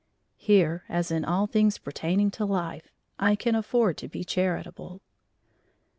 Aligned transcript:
Here, 0.39 0.83
as 0.89 1.11
in 1.11 1.23
all 1.23 1.45
things 1.45 1.77
pertaining 1.77 2.31
to 2.31 2.43
life, 2.43 2.89
I 3.19 3.35
can 3.35 3.53
afford 3.53 3.97
to 3.99 4.07
be 4.07 4.23
charitable. 4.23 4.99